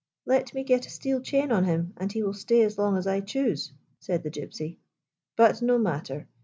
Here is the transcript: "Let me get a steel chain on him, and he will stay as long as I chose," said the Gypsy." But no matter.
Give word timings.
"Let 0.25 0.55
me 0.55 0.63
get 0.63 0.87
a 0.87 0.89
steel 0.89 1.21
chain 1.21 1.51
on 1.51 1.65
him, 1.65 1.93
and 1.95 2.11
he 2.11 2.23
will 2.23 2.33
stay 2.33 2.63
as 2.63 2.75
long 2.79 2.97
as 2.97 3.05
I 3.05 3.21
chose," 3.21 3.71
said 3.99 4.23
the 4.23 4.31
Gypsy." 4.31 4.77
But 5.37 5.61
no 5.61 5.77
matter. 5.77 6.27